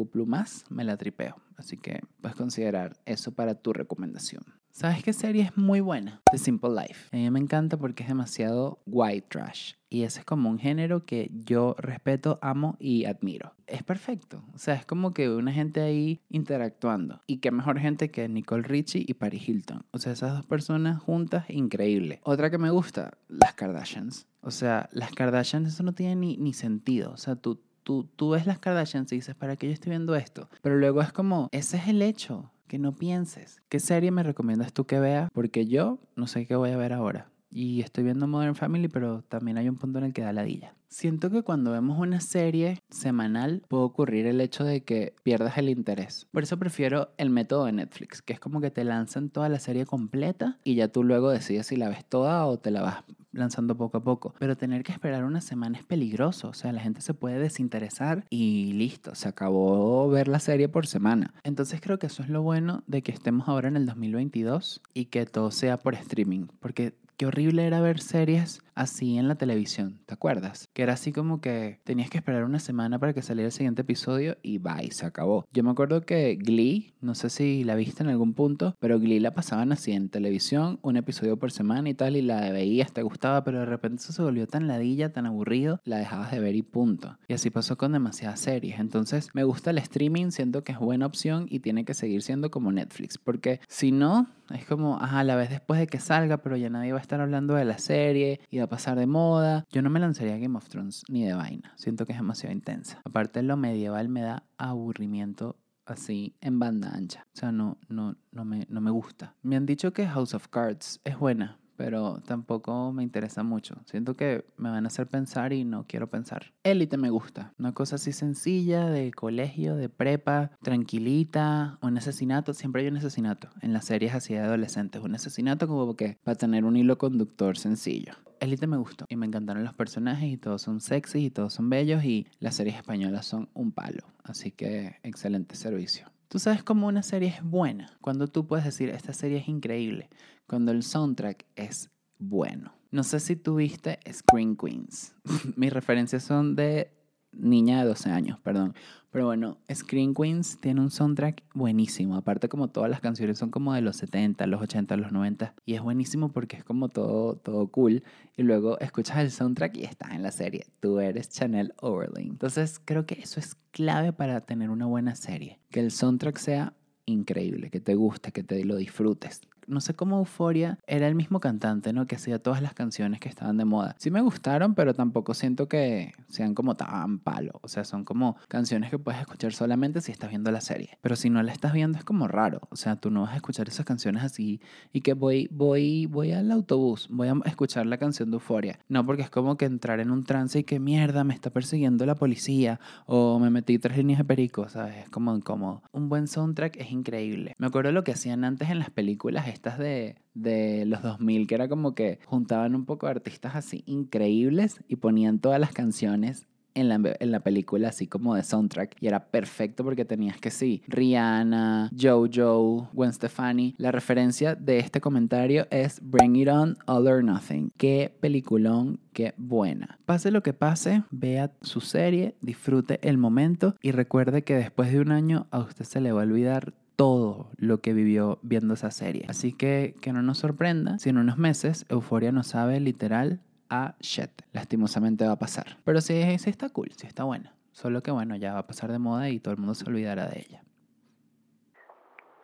me 0.72 0.84
la 0.84 0.98
tripeo, 0.98 1.36
así 1.58 1.78
que 1.78 2.02
puedes 2.22 2.36
considerar 2.36 2.98
eso 3.06 3.34
para 3.34 3.56
tu 3.56 3.74
recomendación. 3.74 4.44
¿Sabes 4.76 5.04
qué 5.04 5.14
serie 5.14 5.44
es 5.44 5.56
muy 5.56 5.80
buena? 5.80 6.22
The 6.30 6.38
Simple 6.38 6.72
Life. 6.72 7.08
A 7.14 7.16
mí 7.16 7.32
me 7.32 7.40
encanta 7.40 7.78
porque 7.78 8.04
es 8.04 8.10
demasiado 8.10 8.82
white 8.86 9.28
trash. 9.30 9.76
Y 9.90 10.04
ese 10.04 10.20
es 10.20 10.26
como 10.26 10.50
un 10.50 10.60
género 10.60 11.06
que 11.06 11.32
yo 11.34 11.78
respeto, 11.80 12.40
amo 12.42 12.76
y 12.78 13.06
admiro. 13.06 13.54
Es 13.68 13.84
perfecto. 13.84 14.44
O 14.54 14.58
sea, 14.58 14.74
es 14.74 14.86
como 14.86 15.14
que 15.14 15.30
una 15.30 15.54
gente 15.54 15.80
ahí 15.80 16.20
interactuando. 16.28 17.22
Y 17.26 17.38
qué 17.38 17.52
mejor 17.52 17.80
gente 17.80 18.12
que 18.12 18.28
Nicole 18.28 18.64
Richie 18.64 19.06
y 19.08 19.14
Paris 19.14 19.48
Hilton. 19.48 19.86
O 19.92 19.98
sea, 19.98 20.12
esas 20.12 20.34
dos 20.34 20.46
personas 20.46 21.02
juntas, 21.02 21.46
increíble. 21.50 22.20
Otra 22.24 22.52
que 22.52 22.58
me 22.58 22.70
gusta, 22.70 23.18
las 23.30 23.54
Kardashians. 23.54 24.28
O 24.42 24.52
sea, 24.52 24.90
las 24.92 25.14
Kardashians, 25.14 25.70
eso 25.70 25.84
no 25.84 25.94
tiene 25.94 26.18
ni, 26.18 26.36
ni 26.36 26.52
sentido. 26.52 27.12
O 27.14 27.18
sea, 27.18 27.38
tú, 27.38 27.62
tú, 27.86 28.10
tú 28.18 28.32
ves 28.32 28.46
las 28.46 28.60
Kardashians 28.60 29.14
y 29.14 29.18
dices, 29.18 29.36
¿para 29.36 29.56
qué 29.56 29.68
yo 29.68 29.74
estoy 29.74 29.92
viendo 29.92 30.16
esto? 30.16 30.50
Pero 30.62 30.76
luego 30.76 31.02
es 31.02 31.14
como, 31.14 31.48
ese 31.54 31.78
es 31.78 31.88
el 31.88 32.02
hecho 32.02 32.52
que 32.68 32.80
no 32.80 32.94
pienses. 32.94 33.62
¿Qué 33.70 33.80
serie 33.80 34.12
me 34.12 34.24
recomiendas 34.24 34.74
tú 34.74 34.86
que 34.86 35.00
vea? 35.00 35.30
Porque 35.32 35.68
yo 35.68 36.00
no 36.16 36.28
sé 36.28 36.48
qué 36.48 36.56
voy 36.58 36.72
a 36.72 36.78
ver 36.78 36.92
ahora. 36.92 37.30
Y 37.52 37.82
estoy 37.82 38.04
viendo 38.04 38.28
Modern 38.28 38.56
Family, 38.56 38.90
pero 38.90 39.22
también 39.22 39.58
hay 39.58 39.70
un 39.70 39.78
punto 39.78 40.00
en 40.00 40.06
el 40.06 40.14
que 40.14 40.24
da 40.24 40.34
ladilla. 40.34 40.74
Siento 40.90 41.30
que 41.30 41.44
cuando 41.44 41.72
vemos 41.72 42.00
una 42.00 42.20
serie 42.20 42.82
semanal 42.90 43.62
puede 43.70 43.84
ocurrir 43.84 44.26
el 44.26 44.42
hecho 44.42 44.64
de 44.64 44.84
que 44.84 45.14
pierdas 45.24 45.58
el 45.58 45.70
interés. 45.70 46.28
Por 46.32 46.44
eso 46.44 46.58
prefiero 46.58 47.12
el 47.18 47.30
método 47.30 47.66
de 47.66 47.74
Netflix, 47.74 48.22
que 48.22 48.34
es 48.34 48.40
como 48.40 48.62
que 48.62 48.72
te 48.72 48.84
lanzan 48.84 49.30
toda 49.30 49.48
la 49.48 49.60
serie 49.60 49.86
completa 49.86 50.58
y 50.64 50.76
ya 50.76 50.88
tú 50.88 51.04
luego 51.04 51.30
decides 51.30 51.68
si 51.68 51.76
la 51.76 51.90
ves 51.90 52.04
toda 52.04 52.46
o 52.46 52.58
te 52.58 52.72
la 52.72 52.82
vas 52.82 53.04
lanzando 53.36 53.76
poco 53.78 53.98
a 53.98 54.04
poco. 54.04 54.34
Pero 54.40 54.58
tener 54.58 54.84
que 54.84 54.92
esperar 54.92 55.24
una 55.24 55.42
semana 55.42 55.78
es 55.78 55.84
peligroso. 55.84 56.50
O 56.50 56.54
sea, 56.54 56.72
la 56.72 56.82
gente 56.82 57.02
se 57.02 57.14
puede 57.14 57.40
desinteresar 57.40 58.26
y 58.30 58.74
listo, 58.74 59.16
se 59.16 59.28
acabó 59.28 60.10
ver 60.10 60.28
la 60.28 60.40
serie 60.40 60.70
por 60.70 60.88
semana. 60.88 61.34
Entonces 61.44 61.82
creo 61.82 62.00
que 62.00 62.08
eso 62.08 62.24
es 62.24 62.30
lo 62.30 62.42
bueno 62.42 62.84
de 62.88 63.02
que 63.02 63.12
estemos 63.12 63.48
ahora 63.48 63.68
en 63.68 63.78
el 63.78 63.86
2022 63.86 64.82
y 64.94 65.06
que 65.06 65.26
todo 65.26 65.52
sea 65.52 65.78
por 65.78 65.96
streaming. 65.96 66.48
Porque 66.60 66.96
qué 67.18 67.26
horrible 67.26 67.66
era 67.66 67.82
ver 67.82 68.00
series 68.00 68.62
así 68.76 69.18
en 69.18 69.28
la 69.28 69.36
televisión, 69.36 70.00
¿te 70.06 70.14
acuerdas? 70.14 70.70
Que 70.74 70.84
era 70.84 70.94
así 70.94 71.12
como 71.12 71.42
que 71.42 71.80
tenías 71.84 72.10
que 72.10 72.18
esperar 72.18 72.44
una 72.44 72.60
semana 72.60 73.00
para 73.00 73.14
que 73.14 73.22
saliera 73.22 73.48
el 73.48 73.52
siguiente 73.52 73.82
episodio 73.82 74.38
y 74.44 74.58
bye, 74.60 74.92
se 74.92 75.06
acabó. 75.06 75.46
Yo 75.52 75.64
me 75.64 75.72
acuerdo 75.72 76.02
que 76.02 76.36
Glee, 76.36 76.94
no 77.02 77.16
sé 77.16 77.30
si 77.30 77.64
la 77.64 77.76
viste 77.76 78.04
en 78.04 78.10
algún 78.10 78.34
punto, 78.34 78.76
pero 78.80 79.00
Glee 79.00 79.20
la 79.20 79.34
pasaban 79.34 79.72
así 79.72 79.94
en 79.94 80.10
televisión, 80.10 80.80
un 80.82 80.98
episodio 80.98 81.38
por 81.38 81.52
semana 81.52 81.90
y 81.90 81.94
tal, 81.94 82.18
y 82.18 82.22
la 82.22 82.52
veías, 82.52 82.92
te 82.92 83.02
gustaba, 83.02 83.44
pero 83.44 83.60
de 83.60 83.66
repente 83.66 84.04
eso 84.04 84.14
se 84.14 84.22
volvió 84.22 84.48
tan 84.48 84.68
ladilla, 84.68 85.12
tan 85.14 85.26
aburrido, 85.26 85.80
la 85.86 85.98
dejabas 85.98 86.32
de 86.32 86.40
ver 86.40 86.56
y 86.56 86.62
punto. 86.62 87.18
Y 87.28 87.34
así 87.34 87.50
pasó 87.50 87.78
con 87.78 87.94
demasiadas 87.94 88.40
series. 88.40 88.80
Entonces 88.80 89.30
me 89.34 89.44
gusta 89.44 89.72
el 89.72 89.78
streaming, 89.78 90.32
siento 90.32 90.64
que 90.64 90.74
es 90.74 90.80
buena 90.80 91.06
opción 91.06 91.48
y 91.50 91.60
tiene 91.60 91.86
que 91.86 91.94
seguir 91.94 92.22
siendo 92.22 92.52
como 92.52 92.72
Netflix, 92.72 93.18
porque 93.18 93.62
si 93.68 93.92
no, 93.92 94.28
es 94.54 94.66
como, 94.66 94.98
ajá, 95.02 95.24
la 95.24 95.36
vez 95.36 95.50
después 95.50 95.80
de 95.80 95.88
que 95.88 96.00
salga, 96.00 96.38
pero 96.38 96.58
ya 96.58 96.70
nadie 96.70 96.92
va 96.92 97.00
a 97.00 97.02
estar 97.02 97.22
hablando 97.22 97.56
de 97.56 97.66
la 97.66 97.78
serie 97.78 98.40
y 98.52 98.60
a 98.66 98.70
pasar 98.70 98.98
de 98.98 99.08
moda. 99.08 99.66
Yo 99.72 99.82
no 99.82 99.90
me 99.90 100.00
lanzaría 100.00 100.38
Game 100.38 100.58
of 100.58 100.68
Thrones 100.68 101.04
ni 101.08 101.24
de 101.24 101.34
vaina. 101.34 101.74
Siento 101.78 102.06
que 102.06 102.14
es 102.14 102.20
demasiado 102.20 102.54
intensa. 102.54 103.02
Aparte, 103.06 103.42
lo 103.42 103.58
medieval 103.58 104.10
me 104.10 104.22
da 104.22 104.44
aburrimiento 104.58 105.58
así 105.86 106.36
en 106.42 106.60
banda 106.60 106.92
ancha. 106.94 107.26
O 107.34 107.38
sea, 107.38 107.52
no, 107.52 107.78
no, 107.88 108.16
no, 108.32 108.46
me, 108.46 108.66
no 108.70 108.82
me 108.82 108.92
gusta. 108.92 109.36
Me 109.42 109.56
han 109.56 109.66
dicho 109.66 109.94
que 109.94 110.08
House 110.08 110.34
of 110.34 110.48
Cards 110.48 111.00
es 111.04 111.18
buena, 111.18 111.60
pero 111.78 112.22
tampoco 112.26 112.92
me 112.92 113.04
interesa 113.04 113.44
mucho. 113.44 113.76
Siento 113.86 114.16
que 114.16 114.46
me 114.58 114.70
van 114.70 114.86
a 114.86 114.88
hacer 114.88 115.08
pensar 115.08 115.54
y 115.54 115.64
no 115.64 115.86
quiero 115.88 116.10
pensar. 116.10 116.54
Élite 116.64 116.98
me 116.98 117.10
gusta. 117.10 117.54
Una 117.60 117.74
cosa 117.74 117.96
así 117.96 118.12
sencilla, 118.12 118.86
de 118.86 119.12
colegio, 119.12 119.76
de 119.76 119.90
prepa, 119.90 120.52
tranquilita. 120.62 121.78
Un 121.82 121.98
asesinato, 121.98 122.54
siempre 122.54 122.82
hay 122.82 122.88
un 122.88 122.98
asesinato. 122.98 123.50
En 123.62 123.74
las 123.74 123.86
series 123.86 124.14
así 124.14 124.34
de 124.34 124.40
adolescentes. 124.40 125.02
Un 125.02 125.16
asesinato 125.16 125.68
como 125.68 125.96
que 125.96 126.18
para 126.24 126.36
tener 126.36 126.66
un 126.66 126.76
hilo 126.78 126.98
conductor 126.98 127.58
sencillo. 127.58 128.14
Élite 128.40 128.68
me 128.68 128.78
gustó 128.78 129.06
y 129.08 129.16
me 129.16 129.26
encantaron 129.26 129.64
los 129.64 129.74
personajes 129.74 130.32
y 130.32 130.38
todos 130.38 130.62
son 130.62 130.82
sexy 130.82 131.26
y 131.26 131.30
todos 131.30 131.54
son 131.54 131.70
bellos 131.70 132.04
y 132.04 132.28
las 132.40 132.56
series 132.56 132.76
españolas 132.76 133.26
son 133.26 133.50
un 133.54 133.72
palo. 133.72 134.04
Así 134.24 134.52
que 134.52 134.98
excelente 135.04 135.56
servicio. 135.56 136.08
Tú 136.28 136.40
sabes 136.40 136.64
cómo 136.64 136.88
una 136.88 137.04
serie 137.04 137.30
es 137.30 137.44
buena, 137.44 137.98
cuando 138.02 138.28
tú 138.28 138.48
puedes 138.48 138.66
decir, 138.66 138.90
esta 138.90 139.14
serie 139.14 139.38
es 139.38 139.48
increíble, 139.48 140.10
cuando 140.48 140.72
el 140.72 140.84
soundtrack 140.84 141.46
es 141.56 141.90
bueno. 142.18 142.74
No 142.92 143.04
sé 143.04 143.20
si 143.20 143.36
tuviste 143.36 144.00
Screen 144.12 144.56
Queens. 144.56 145.14
Mis 145.56 145.72
referencias 145.72 146.24
son 146.24 146.56
de 146.56 146.92
niña 147.38 147.82
de 147.82 147.88
12 147.88 148.10
años, 148.10 148.40
perdón. 148.40 148.74
Pero 149.16 149.28
bueno, 149.28 149.58
Screen 149.74 150.14
Queens 150.14 150.60
tiene 150.60 150.82
un 150.82 150.92
soundtrack 150.92 151.44
buenísimo. 151.54 152.18
Aparte 152.18 152.50
como 152.50 152.68
todas 152.68 152.90
las 152.90 153.00
canciones 153.00 153.38
son 153.38 153.50
como 153.50 153.74
de 153.74 153.80
los 153.82 153.96
70, 153.96 154.46
los 154.46 154.62
80, 154.62 154.98
los 154.98 155.14
90. 155.14 155.54
Y 155.66 155.76
es 155.76 155.82
buenísimo 155.82 156.34
porque 156.34 156.58
es 156.58 156.66
como 156.66 156.90
todo, 156.90 157.38
todo 157.38 157.68
cool. 157.70 158.04
Y 158.36 158.44
luego 158.44 158.78
escuchas 158.80 159.20
el 159.20 159.32
soundtrack 159.32 159.78
y 159.78 159.86
estás 159.86 160.12
en 160.12 160.22
la 160.22 160.32
serie. 160.32 160.66
Tú 160.82 161.00
eres 161.00 161.30
Chanel 161.30 161.74
Overling. 161.80 162.32
Entonces 162.32 162.82
creo 162.84 163.06
que 163.06 163.22
eso 163.22 163.40
es 163.40 163.56
clave 163.72 164.12
para 164.12 164.42
tener 164.42 164.70
una 164.70 164.86
buena 164.86 165.16
serie. 165.16 165.60
Que 165.72 165.80
el 165.80 165.92
soundtrack 165.92 166.38
sea 166.38 166.74
increíble, 167.06 167.70
que 167.70 167.80
te 167.80 167.96
guste, 167.96 168.34
que 168.34 168.44
te 168.44 168.66
lo 168.66 168.76
disfrutes. 168.76 169.40
No 169.68 169.82
sé 169.82 169.94
cómo 169.94 170.20
Euforia 170.20 170.80
era 170.88 171.08
el 171.08 171.16
mismo 171.16 171.40
cantante, 171.40 171.94
¿no? 171.94 172.08
Que 172.08 172.16
hacía 172.16 172.40
todas 172.40 172.62
las 172.62 172.74
canciones 172.74 173.20
que 173.20 173.30
estaban 173.30 173.58
de 173.58 173.66
moda. 173.66 173.96
Sí 174.00 174.12
me 174.12 174.22
gustaron, 174.22 174.76
pero 174.76 174.94
tampoco 174.94 175.34
siento 175.34 175.68
que 175.68 176.14
sean 176.28 176.54
como 176.56 176.76
tan 176.76 177.20
palo. 177.20 177.60
O 177.62 177.68
sea, 177.68 177.84
son 177.84 178.04
como 178.06 178.38
canciones 178.48 178.90
que 178.90 179.00
puedes 179.00 179.20
escuchar 179.22 179.54
solamente 179.54 180.02
si 180.02 180.12
estás 180.12 180.30
viendo 180.30 180.52
la 180.52 180.62
serie. 180.62 180.98
Pero 181.02 181.16
si 181.16 181.30
no 181.30 181.42
la 181.44 181.52
estás 181.52 181.74
viendo 181.74 181.98
es 181.98 182.04
como 182.04 182.28
raro. 182.28 182.62
O 182.70 182.76
sea, 182.76 182.96
tú 182.96 183.10
no 183.12 183.22
vas 183.22 183.34
a 183.34 183.36
escuchar 183.38 183.68
esas 183.68 183.86
canciones 183.86 184.24
así 184.24 184.62
y 184.94 185.02
que 185.02 185.14
voy, 185.14 185.48
voy, 185.52 186.06
voy 186.06 186.32
al 186.32 186.52
autobús, 186.52 187.08
voy 187.10 187.28
a 187.28 187.36
escuchar 187.46 187.86
la 187.86 187.98
canción 187.98 188.32
de 188.32 188.36
Euforia. 188.36 188.80
No, 188.88 189.06
porque 189.06 189.24
es 189.24 189.30
como 189.30 189.58
que 189.58 189.66
entrar 189.66 190.00
en 190.00 190.12
un 190.12 190.24
trance 190.24 190.60
y 190.60 190.64
que 190.64 190.80
mierda, 190.80 191.24
me 191.24 191.34
está 191.34 191.50
persiguiendo 191.50 192.06
la 192.06 192.16
policía 192.16 192.80
o 193.06 193.40
me 193.40 193.50
metí 193.50 193.80
tres 193.80 193.98
líneas 193.98 194.20
de 194.20 194.26
perico, 194.26 194.70
¿sabes? 194.70 194.96
Es 194.98 195.10
como 195.10 195.36
incómodo. 195.36 195.82
Un 195.92 196.10
buen 196.10 196.28
soundtrack 196.28 196.78
es 196.78 196.92
increíble. 196.92 197.56
Me 197.58 197.68
acuerdo 197.68 197.92
lo 197.92 198.04
que 198.04 198.12
hacían 198.12 198.44
antes 198.44 198.70
en 198.70 198.80
las 198.80 198.90
películas 198.90 199.48
estas 199.56 199.80
de, 199.80 200.16
de 200.34 200.86
los 200.86 201.02
2000, 201.02 201.48
que 201.48 201.56
era 201.56 201.68
como 201.68 201.96
que 201.96 202.20
juntaban 202.26 202.76
un 202.76 202.86
poco 202.86 203.08
artistas 203.08 203.56
así 203.56 203.84
increíbles 203.88 204.82
y 204.88 204.98
ponían 204.98 205.40
todas 205.40 205.60
las 205.60 205.72
canciones 205.72 206.48
en 206.76 206.90
la, 206.90 207.00
en 207.20 207.32
la, 207.32 207.40
película 207.40 207.88
así 207.88 208.06
como 208.06 208.36
de 208.36 208.44
soundtrack 208.44 208.98
y 209.00 209.08
era 209.08 209.28
perfecto 209.32 209.84
porque 209.84 210.06
tenías 210.06 210.38
que 210.38 210.52
sí, 210.52 210.84
Rihanna, 210.88 211.90
Jojo, 211.98 212.90
Gwen 212.94 213.14
Stefani. 213.14 213.76
La 213.78 213.92
referencia 213.92 214.56
de 214.56 214.80
este 214.80 215.02
comentario 215.02 215.68
es 215.72 216.00
Bring 216.04 216.36
It 216.36 216.50
On, 216.50 216.78
All 216.86 217.08
or 217.08 217.24
Nothing. 217.24 217.72
Qué 217.78 218.14
peliculón, 218.20 219.00
qué 219.14 219.34
buena. 219.38 219.98
Pase 220.06 220.32
lo 220.32 220.44
que 220.44 220.54
pase, 220.54 221.04
vea 221.12 221.52
su 221.62 221.80
serie, 221.80 222.36
disfrute 222.42 223.00
el 223.02 223.18
momento 223.18 223.76
y 223.82 223.92
recuerde 223.92 224.44
que 224.44 224.56
después 224.56 224.92
de 224.92 225.00
un 225.00 225.12
año 225.12 225.48
a 225.52 225.60
usted 225.60 225.86
se 225.86 226.02
le 226.02 226.12
va 226.12 226.22
a 226.22 226.26
olvidar 226.26 226.74
todo 226.96 227.50
lo 227.58 227.80
que 227.82 227.94
vivió 227.94 228.40
viendo 228.42 228.74
esa 228.74 228.92
serie. 228.92 229.26
Así 229.30 229.54
que 229.54 229.96
que 230.02 230.14
no 230.14 230.22
nos 230.22 230.40
sorprenda 230.40 230.98
si 231.00 231.10
en 231.10 231.18
unos 231.18 231.38
meses 231.38 231.86
Euforia 231.90 232.32
no 232.32 232.44
sabe 232.44 232.80
literal 232.80 233.40
a 233.70 233.96
shit. 234.00 234.32
Lastimosamente 234.54 235.26
va 235.26 235.34
a 235.34 235.40
pasar. 235.40 235.78
Pero 235.84 236.02
sí, 236.02 236.38
sí 236.40 236.50
está 236.50 236.70
cool, 236.70 236.92
sí 236.96 237.08
está 237.08 237.24
buena. 237.24 237.54
Solo 237.72 238.02
que 238.02 238.12
bueno, 238.12 238.36
ya 238.36 238.54
va 238.54 238.60
a 238.60 238.68
pasar 238.68 238.92
de 238.92 239.00
moda 239.00 239.30
y 239.30 239.40
todo 239.40 239.54
el 239.54 239.60
mundo 239.60 239.76
se 239.76 239.90
olvidará 239.90 240.28
de 240.28 240.40
ella. 240.40 240.62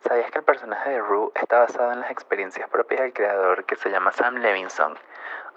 ¿Sabías 0.00 0.30
que 0.30 0.38
el 0.38 0.44
personaje 0.44 0.90
de 0.90 1.00
Rue 1.00 1.30
está 1.36 1.60
basado 1.60 1.92
en 1.92 2.00
las 2.00 2.10
experiencias 2.10 2.68
propias 2.68 3.00
del 3.00 3.12
creador 3.12 3.64
que 3.64 3.76
se 3.76 3.88
llama 3.88 4.12
Sam 4.12 4.36
Levinson? 4.36 4.94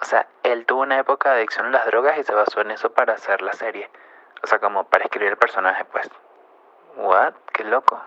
O 0.01 0.05
sea, 0.05 0.27
él 0.43 0.65
tuvo 0.65 0.83
una 0.83 0.99
época 0.99 1.31
de 1.31 1.37
adicción 1.37 1.65
a 1.67 1.69
las 1.71 1.85
drogas 1.87 2.17
y 2.19 2.23
se 2.23 2.33
basó 2.33 2.61
en 2.61 2.71
eso 2.71 2.93
para 2.93 3.13
hacer 3.13 3.41
la 3.41 3.53
serie. 3.53 3.89
O 4.43 4.47
sea, 4.47 4.59
como 4.59 4.83
para 4.85 5.05
escribir 5.05 5.31
el 5.31 5.37
personaje, 5.37 5.83
pues. 5.85 6.09
¿What? 6.97 7.33
¡Qué 7.53 7.63
loco! 7.63 7.99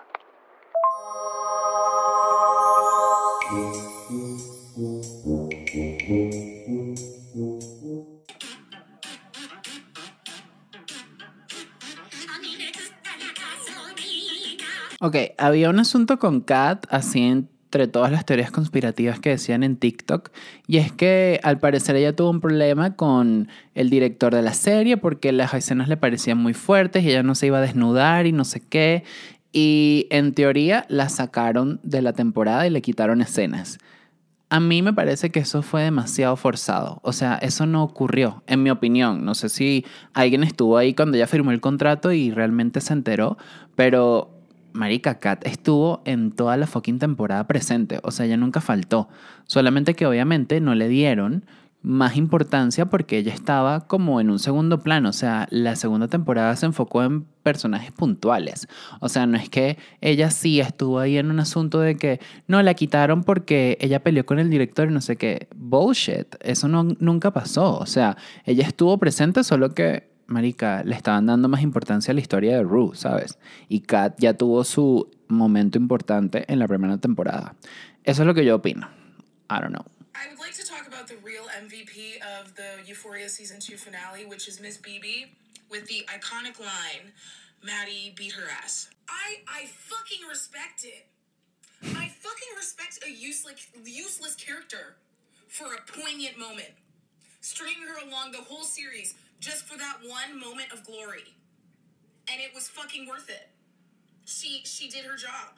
Ok, 15.01 15.15
había 15.39 15.69
un 15.71 15.79
asunto 15.79 16.19
con 16.19 16.41
Kat, 16.41 16.85
así 16.91 17.23
entre 17.23 17.87
todas 17.87 18.11
las 18.11 18.25
teorías 18.25 18.51
conspirativas 18.51 19.19
que 19.19 19.29
decían 19.29 19.63
en 19.63 19.77
TikTok, 19.77 20.29
y 20.67 20.77
es 20.77 20.91
que 20.91 21.39
al 21.41 21.57
parecer 21.57 21.95
ella 21.95 22.15
tuvo 22.15 22.29
un 22.29 22.41
problema 22.41 22.95
con 22.95 23.47
el 23.73 23.89
director 23.89 24.35
de 24.35 24.43
la 24.43 24.53
serie 24.53 24.97
porque 24.97 25.31
las 25.31 25.55
escenas 25.55 25.87
le 25.87 25.97
parecían 25.97 26.37
muy 26.37 26.53
fuertes 26.53 27.03
y 27.03 27.09
ella 27.09 27.23
no 27.23 27.33
se 27.33 27.47
iba 27.47 27.57
a 27.57 27.61
desnudar 27.61 28.27
y 28.27 28.31
no 28.31 28.43
sé 28.43 28.59
qué, 28.59 29.03
y 29.51 30.07
en 30.09 30.33
teoría 30.33 30.85
la 30.89 31.09
sacaron 31.09 31.79
de 31.83 32.01
la 32.01 32.13
temporada 32.13 32.67
y 32.67 32.69
le 32.69 32.81
quitaron 32.81 33.21
escenas. 33.21 33.79
A 34.51 34.59
mí 34.59 34.81
me 34.81 34.93
parece 34.93 35.29
que 35.29 35.39
eso 35.39 35.61
fue 35.61 35.83
demasiado 35.83 36.35
forzado. 36.35 36.99
O 37.03 37.13
sea, 37.13 37.35
eso 37.35 37.67
no 37.67 37.83
ocurrió, 37.83 38.43
en 38.47 38.63
mi 38.63 38.71
opinión. 38.71 39.23
No 39.23 39.35
sé 39.35 39.49
si 39.49 39.85
alguien 40.13 40.43
estuvo 40.43 40.77
ahí 40.77 40.95
cuando 40.95 41.17
ella 41.17 41.27
firmó 41.27 41.51
el 41.51 41.61
contrato 41.61 42.11
y 42.11 42.31
realmente 42.31 42.81
se 42.81 42.93
enteró, 42.93 43.37
pero 43.75 44.39
Marica 44.73 45.19
Kat 45.19 45.45
estuvo 45.45 46.01
en 46.05 46.31
toda 46.31 46.57
la 46.57 46.67
fucking 46.67 46.99
temporada 46.99 47.45
presente, 47.47 47.99
o 48.03 48.11
sea, 48.11 48.25
ella 48.25 48.37
nunca 48.37 48.61
faltó. 48.61 49.09
Solamente 49.45 49.93
que 49.93 50.05
obviamente 50.05 50.61
no 50.61 50.75
le 50.75 50.87
dieron 50.87 51.45
más 51.81 52.17
importancia 52.17 52.87
porque 52.87 53.17
ella 53.17 53.33
estaba 53.33 53.87
como 53.87 54.19
en 54.19 54.29
un 54.29 54.39
segundo 54.39 54.81
plano, 54.81 55.09
o 55.09 55.13
sea, 55.13 55.47
la 55.49 55.75
segunda 55.75 56.07
temporada 56.07 56.55
se 56.55 56.65
enfocó 56.65 57.03
en 57.03 57.23
personajes 57.41 57.91
puntuales. 57.91 58.67
O 58.99 59.07
sea, 59.07 59.25
no 59.25 59.37
es 59.37 59.49
que 59.49 59.77
ella 60.01 60.29
sí 60.29 60.59
estuvo 60.59 60.99
ahí 60.99 61.17
en 61.17 61.31
un 61.31 61.39
asunto 61.39 61.79
de 61.79 61.95
que 61.95 62.19
no 62.47 62.61
la 62.61 62.73
quitaron 62.73 63.23
porque 63.23 63.77
ella 63.79 64.03
peleó 64.03 64.25
con 64.25 64.39
el 64.39 64.49
director 64.49 64.89
y 64.89 64.93
no 64.93 65.01
sé 65.01 65.15
qué. 65.15 65.47
Bullshit, 65.55 66.35
eso 66.41 66.67
no, 66.67 66.83
nunca 66.99 67.31
pasó. 67.31 67.77
O 67.77 67.85
sea, 67.85 68.17
ella 68.45 68.67
estuvo 68.67 68.97
presente, 68.97 69.43
solo 69.43 69.73
que 69.73 70.09
marica, 70.27 70.83
le 70.83 70.95
estaban 70.95 71.25
dando 71.25 71.49
más 71.49 71.61
importancia 71.61 72.11
a 72.11 72.15
la 72.15 72.21
historia 72.21 72.55
de 72.55 72.63
Rue, 72.63 72.91
¿sabes? 72.93 73.39
Y 73.67 73.81
Kat 73.81 74.15
ya 74.19 74.35
tuvo 74.35 74.63
su 74.63 75.09
momento 75.27 75.77
importante 75.77 76.45
en 76.51 76.59
la 76.59 76.67
primera 76.67 76.97
temporada. 76.97 77.55
Eso 78.03 78.21
es 78.21 78.27
lo 78.27 78.33
que 78.33 78.45
yo 78.45 78.55
opino. 78.55 78.87
I 79.49 79.61
don't 79.61 79.69
know. 79.69 79.98
I 80.19 80.27
would 80.27 80.39
like 80.39 80.53
to 80.55 80.65
talk 80.65 80.85
about 80.85 81.07
the 81.07 81.15
real 81.23 81.43
MVP 81.45 82.21
of 82.39 82.53
the 82.55 82.85
Euphoria 82.85 83.29
season 83.29 83.59
2 83.59 83.77
finale, 83.77 84.25
which 84.25 84.49
is 84.49 84.59
Miss 84.59 84.77
BB 84.77 85.27
with 85.69 85.87
the 85.87 86.05
iconic 86.07 86.59
line, 86.59 87.13
Maddie 87.63 88.13
beat 88.17 88.33
her 88.33 88.43
ass. 88.61 88.89
I 89.07 89.37
I 89.47 89.67
fucking 89.67 90.27
respect 90.27 90.83
it. 90.83 91.05
I 91.83 92.09
fucking 92.09 92.49
respect 92.57 92.99
a 93.07 93.11
useless 93.11 93.67
useless 93.85 94.35
character 94.35 94.97
for 95.47 95.67
a 95.73 95.99
poignant 95.99 96.37
moment. 96.37 96.73
Stringing 97.39 97.83
her 97.83 98.05
along 98.05 98.33
the 98.33 98.39
whole 98.39 98.63
series 98.63 99.15
just 99.39 99.63
for 99.63 99.77
that 99.77 99.99
one 100.05 100.37
moment 100.37 100.73
of 100.73 100.85
glory. 100.85 101.33
And 102.29 102.41
it 102.41 102.53
was 102.53 102.67
fucking 102.67 103.07
worth 103.07 103.29
it. 103.29 103.49
She, 104.25 104.61
she 104.65 104.89
did 104.89 105.05
her 105.05 105.15
job. 105.15 105.55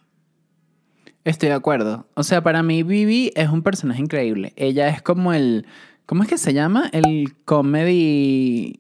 Estoy 1.24 1.50
de 1.50 1.56
acuerdo. 1.56 2.08
O 2.16 2.24
sea, 2.24 2.42
para 2.42 2.64
mí 2.64 2.84
Vivi 2.84 3.32
es 3.36 3.50
un 3.50 3.62
personaje 3.62 4.02
increíble. 4.02 4.54
Ella 4.56 4.90
es 4.90 5.02
como 5.02 5.34
el... 5.34 5.68
¿Cómo 6.06 6.24
es 6.24 6.30
que 6.30 6.38
se 6.38 6.54
llama? 6.54 6.90
El 6.92 7.36
comedy... 7.46 8.80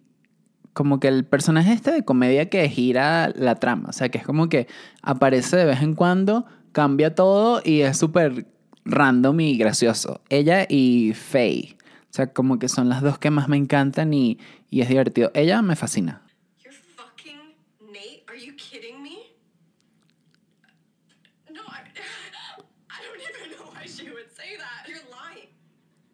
Como 0.74 1.00
que 1.00 1.10
el 1.10 1.26
personaje 1.26 1.74
este 1.74 1.92
de 1.92 2.06
comedia 2.06 2.50
que 2.50 2.68
gira 2.70 3.32
la 3.36 3.56
trama. 3.56 3.90
O 3.90 3.94
sea, 3.94 4.10
que 4.10 4.18
es 4.18 4.26
como 4.26 4.50
que 4.50 4.68
aparece 5.02 5.58
de 5.58 5.66
vez 5.66 5.82
en 5.82 5.96
cuando, 5.96 6.46
cambia 6.72 7.14
todo 7.14 7.62
y 7.64 7.82
es 7.82 7.98
súper 7.98 8.48
random 8.86 9.40
y 9.42 9.58
gracioso. 9.58 10.22
Ella 10.30 10.66
y 10.68 11.14
Faye. 11.14 11.76
O 12.10 12.14
sea, 12.14 12.28
como 12.28 12.58
que 12.58 12.70
son 12.70 12.90
las 12.90 13.02
dos 13.02 13.20
que 13.20 13.32
más 13.32 13.50
me 13.50 13.58
encantan 13.58 14.14
y, 14.14 14.40
y 14.70 14.82
es 14.82 14.90
divertido. 14.90 15.30
Ella 15.34 15.62
me 15.62 15.76
fascina. 15.76 16.22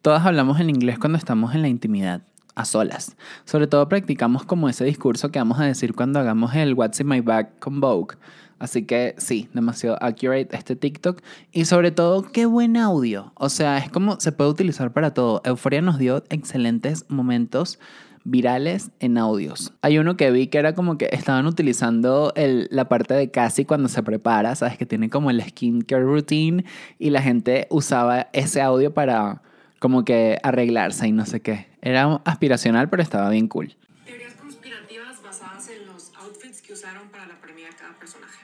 Todas 0.00 0.24
hablamos 0.24 0.58
en 0.60 0.70
inglés 0.70 0.98
cuando 0.98 1.18
estamos 1.18 1.54
en 1.54 1.60
la 1.60 1.68
intimidad, 1.68 2.22
a 2.54 2.64
solas. 2.64 3.16
Sobre 3.44 3.66
todo 3.66 3.88
practicamos 3.88 4.44
como 4.44 4.68
ese 4.68 4.84
discurso 4.84 5.30
que 5.30 5.38
vamos 5.38 5.60
a 5.60 5.64
decir 5.64 5.94
cuando 5.94 6.18
hagamos 6.18 6.54
el 6.54 6.74
What's 6.74 7.00
in 7.00 7.08
my 7.08 7.20
bag 7.20 7.58
con 7.58 7.80
Vogue. 7.80 8.16
Así 8.58 8.84
que 8.84 9.14
sí, 9.18 9.48
demasiado 9.52 9.98
accurate 10.00 10.56
este 10.56 10.76
TikTok. 10.76 11.20
Y 11.52 11.64
sobre 11.64 11.90
todo, 11.90 12.22
qué 12.22 12.46
buen 12.46 12.76
audio. 12.76 13.32
O 13.34 13.48
sea, 13.48 13.78
es 13.78 13.90
como 13.90 14.18
se 14.18 14.32
puede 14.32 14.50
utilizar 14.50 14.92
para 14.92 15.12
todo. 15.14 15.42
Euforia 15.44 15.82
nos 15.82 15.98
dio 15.98 16.24
excelentes 16.30 17.04
momentos 17.08 17.78
virales 18.24 18.90
en 19.00 19.18
audios. 19.18 19.72
Hay 19.82 19.98
uno 19.98 20.16
que 20.16 20.30
vi 20.30 20.48
que 20.48 20.58
era 20.58 20.74
como 20.74 20.98
que 20.98 21.08
estaban 21.12 21.46
utilizando 21.46 22.32
el, 22.36 22.68
la 22.70 22.88
parte 22.88 23.14
de 23.14 23.30
Cassie 23.30 23.66
cuando 23.66 23.88
se 23.88 24.02
prepara, 24.02 24.54
sabes 24.54 24.78
que 24.78 24.86
tiene 24.86 25.10
como 25.10 25.30
el 25.30 25.42
skincare 25.42 26.04
routine 26.04 26.64
y 26.98 27.10
la 27.10 27.22
gente 27.22 27.66
usaba 27.70 28.28
ese 28.32 28.60
audio 28.60 28.92
para 28.92 29.42
como 29.78 30.04
que 30.04 30.38
arreglarse 30.42 31.06
y 31.06 31.12
no 31.12 31.26
sé 31.26 31.40
qué. 31.40 31.68
Era 31.80 32.20
aspiracional, 32.24 32.88
pero 32.88 33.02
estaba 33.02 33.30
bien 33.30 33.48
cool. 33.48 33.76
Teorías 34.04 34.34
conspirativas 34.34 35.22
basadas 35.22 35.68
en 35.70 35.86
los 35.86 36.12
outfits 36.16 36.60
que 36.62 36.72
usaron 36.72 37.08
para 37.08 37.26
la 37.26 37.40
premia 37.40 37.68
de 37.68 37.76
cada 37.76 37.96
personaje. 37.98 38.38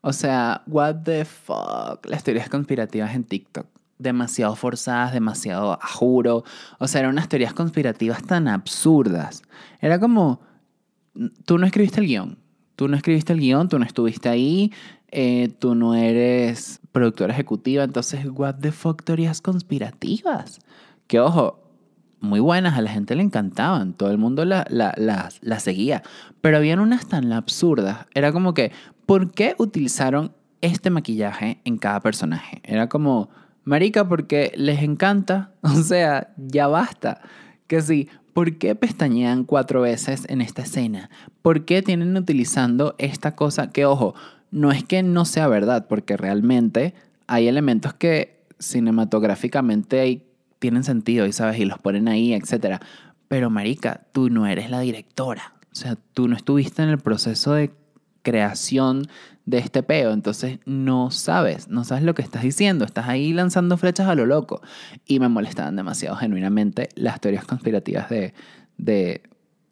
O 0.00 0.12
sea, 0.12 0.62
what 0.66 1.02
the 1.04 1.24
fuck. 1.24 2.06
Las 2.06 2.22
teorías 2.22 2.48
conspirativas 2.48 3.14
en 3.14 3.24
TikTok. 3.24 3.66
Demasiado 3.98 4.54
forzadas, 4.56 5.12
demasiado 5.12 5.72
a. 5.72 5.78
O 6.78 6.88
sea, 6.88 7.00
eran 7.00 7.12
unas 7.12 7.28
teorías 7.28 7.54
conspirativas 7.54 8.22
tan 8.22 8.48
absurdas. 8.48 9.42
Era 9.80 9.98
como, 9.98 10.40
tú 11.44 11.58
no 11.58 11.66
escribiste 11.66 12.00
el 12.00 12.06
guion. 12.06 12.38
Tú 12.76 12.88
no 12.88 12.96
escribiste 12.96 13.32
el 13.32 13.40
guion, 13.40 13.68
tú 13.70 13.78
no 13.78 13.86
estuviste 13.86 14.28
ahí, 14.28 14.70
eh, 15.10 15.48
tú 15.58 15.74
no 15.74 15.94
eres 15.94 16.80
productora 16.92 17.32
ejecutiva, 17.32 17.84
entonces, 17.84 18.26
what 18.30 18.56
the 18.56 18.70
fuck 18.70 19.02
teorías 19.02 19.40
conspirativas. 19.40 20.58
Que 21.06 21.20
ojo, 21.20 21.66
muy 22.20 22.40
buenas, 22.40 22.76
a 22.76 22.82
la 22.82 22.90
gente 22.90 23.14
le 23.14 23.22
encantaban, 23.22 23.94
todo 23.94 24.10
el 24.10 24.18
mundo 24.18 24.44
las 24.44 24.66
la, 24.70 25.60
seguía, 25.60 26.02
pero 26.40 26.56
habían 26.56 26.80
unas 26.80 27.06
tan 27.06 27.32
absurdas. 27.32 28.06
Era 28.14 28.32
como 28.32 28.54
que, 28.54 28.72
¿por 29.06 29.32
qué 29.32 29.54
utilizaron 29.58 30.34
este 30.60 30.90
maquillaje 30.90 31.60
en 31.64 31.78
cada 31.78 32.00
personaje? 32.00 32.60
Era 32.64 32.88
como, 32.88 33.30
Marica, 33.66 34.08
porque 34.08 34.52
les 34.56 34.82
encanta. 34.82 35.52
O 35.62 35.82
sea, 35.82 36.32
ya 36.36 36.68
basta. 36.68 37.20
Que 37.66 37.82
sí, 37.82 38.08
¿por 38.32 38.56
qué 38.58 38.76
pestañean 38.76 39.44
cuatro 39.44 39.82
veces 39.82 40.24
en 40.28 40.40
esta 40.40 40.62
escena? 40.62 41.10
¿Por 41.42 41.64
qué 41.64 41.82
tienen 41.82 42.16
utilizando 42.16 42.94
esta 42.98 43.34
cosa 43.34 43.72
que, 43.72 43.84
ojo, 43.84 44.14
no 44.52 44.70
es 44.70 44.84
que 44.84 45.02
no 45.02 45.24
sea 45.24 45.48
verdad, 45.48 45.86
porque 45.88 46.16
realmente 46.16 46.94
hay 47.26 47.48
elementos 47.48 47.92
que 47.92 48.38
cinematográficamente 48.60 50.22
tienen 50.60 50.84
sentido 50.84 51.26
y 51.26 51.32
sabes, 51.32 51.58
y 51.58 51.64
los 51.64 51.78
ponen 51.80 52.06
ahí, 52.06 52.32
etcétera. 52.34 52.80
Pero 53.26 53.50
marica, 53.50 54.06
tú 54.12 54.30
no 54.30 54.46
eres 54.46 54.70
la 54.70 54.80
directora. 54.80 55.54
O 55.72 55.74
sea, 55.74 55.96
tú 56.14 56.28
no 56.28 56.36
estuviste 56.36 56.82
en 56.82 56.90
el 56.90 56.98
proceso 56.98 57.52
de 57.52 57.72
creación 58.26 59.06
de 59.44 59.58
este 59.58 59.84
peo, 59.84 60.12
entonces 60.12 60.58
no 60.66 61.12
sabes, 61.12 61.68
no 61.68 61.84
sabes 61.84 62.02
lo 62.02 62.14
que 62.14 62.22
estás 62.22 62.42
diciendo, 62.42 62.84
estás 62.84 63.06
ahí 63.08 63.32
lanzando 63.32 63.76
flechas 63.76 64.08
a 64.08 64.16
lo 64.16 64.26
loco. 64.26 64.60
Y 65.06 65.20
me 65.20 65.28
molestaban 65.28 65.76
demasiado 65.76 66.16
genuinamente 66.16 66.88
las 66.96 67.20
teorías 67.20 67.44
conspirativas 67.44 68.08
de, 68.08 68.34
de, 68.78 69.22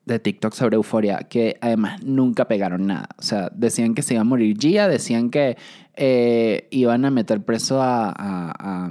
de 0.07 0.19
TikTok 0.21 0.55
sobre 0.55 0.77
euforia, 0.77 1.19
que 1.29 1.59
además 1.61 2.05
nunca 2.05 2.47
pegaron 2.47 2.87
nada. 2.87 3.09
O 3.19 3.23
sea, 3.23 3.51
decían 3.53 3.95
que 3.95 4.03
se 4.03 4.15
iba 4.15 4.21
a 4.21 4.25
morir 4.25 4.57
Gia, 4.57 4.87
decían 4.87 5.31
que 5.31 5.57
eh, 5.97 6.69
iban 6.71 7.05
a 7.05 7.11
meter 7.11 7.45
preso 7.45 7.83
a, 7.83 8.11
a, 8.11 8.55
a, 8.57 8.91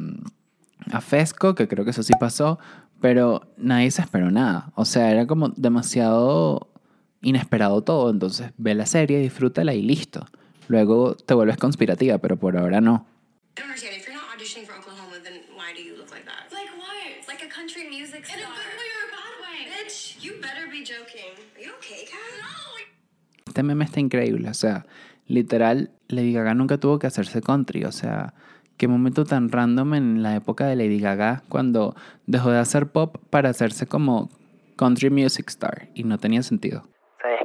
a 0.91 1.00
Fesco, 1.00 1.55
que 1.55 1.70
creo 1.70 1.86
que 1.86 1.91
eso 1.91 2.03
sí 2.03 2.12
pasó, 2.20 2.60
pero 3.00 3.53
nadie 3.55 3.89
se 3.89 4.01
esperó 4.01 4.32
nada. 4.32 4.74
O 4.75 4.84
sea, 4.84 5.12
era 5.12 5.27
como 5.27 5.48
demasiado 5.55 6.72
inesperado 7.23 7.81
todo. 7.81 8.11
Entonces 8.11 8.51
ve 8.57 8.75
la 8.75 8.85
serie, 8.85 9.19
disfrútala 9.19 9.73
y 9.73 9.81
listo. 9.81 10.27
Luego 10.67 11.15
te 11.15 11.33
vuelves 11.33 11.57
conspirativa, 11.57 12.19
pero 12.19 12.37
por 12.37 12.57
ahora 12.57 12.79
no. 12.79 13.05
I 13.55 13.61
don't 13.61 13.69
understand. 13.69 13.95
If 13.97 14.07
you're 14.07 14.15
not 14.15 14.29
auditioning 14.33 14.65
for 14.65 14.75
Oklahoma, 14.77 15.17
then 15.23 15.41
why 15.55 15.73
do 15.75 15.81
you 15.81 15.95
look 15.95 16.09
like 16.11 16.25
that? 16.25 16.51
Like 16.51 16.71
what? 16.77 17.27
Like 17.27 17.43
a 17.45 17.49
country 17.49 17.87
music 17.89 18.25
star. 18.25 18.39
In 18.39 18.45
a 18.45 18.47
good 18.47 18.73
way 18.79 18.89
or 18.97 19.03
a 19.05 19.11
bad 19.13 19.33
way? 19.45 19.59
Bitch, 19.69 20.23
you 20.23 20.41
better 20.41 20.67
be 20.71 20.83
joking. 20.83 21.33
Are 21.55 21.63
you 21.63 21.71
okay, 21.77 22.05
Kat? 22.05 22.17
No. 22.41 22.53
Este 23.45 23.61
meme 23.61 23.85
está 23.85 23.99
increíble. 23.99 24.49
O 24.49 24.53
sea, 24.53 24.85
literal, 25.27 25.91
Lady 26.07 26.33
Gaga 26.33 26.55
nunca 26.55 26.79
tuvo 26.79 26.97
que 26.97 27.05
hacerse 27.05 27.41
country. 27.41 27.83
O 27.83 27.91
sea, 27.91 28.33
qué 28.77 28.87
momento 28.87 29.25
tan 29.25 29.51
random 29.51 29.93
en 29.93 30.23
la 30.23 30.35
época 30.35 30.65
de 30.65 30.75
Lady 30.75 30.99
Gaga 30.99 31.43
cuando 31.49 31.95
dejó 32.25 32.49
de 32.49 32.57
hacer 32.57 32.91
pop 32.91 33.17
para 33.29 33.49
hacerse 33.49 33.85
como 33.85 34.31
country 34.77 35.11
music 35.11 35.49
star. 35.49 35.89
Y 35.93 36.05
no 36.05 36.17
tenía 36.17 36.41
sentido 36.41 36.89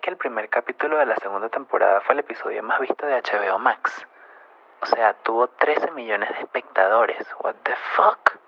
el 0.09 0.17
primer 0.17 0.49
capítulo 0.49 0.97
de 0.97 1.05
la 1.05 1.17
segunda 1.17 1.50
temporada 1.50 2.00
fue 2.00 2.15
el 2.15 2.21
episodio 2.21 2.62
más 2.62 2.81
visto 2.81 3.05
de 3.05 3.21
HBO 3.21 3.59
Max. 3.59 4.07
O 4.81 4.87
sea, 4.87 5.12
tuvo 5.12 5.49
13 5.49 5.91
millones 5.91 6.31
de 6.31 6.41
espectadores. 6.41 7.27
What 7.41 7.57
the 7.62 7.75
fuck? 7.95 8.38